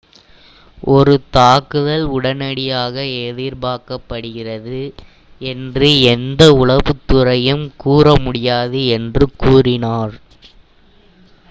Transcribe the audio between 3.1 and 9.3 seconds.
எதிர்பார்க்கப்படுகிறது என்று எந்த உளவுத்துறையும் கூறமுடியாது” என்று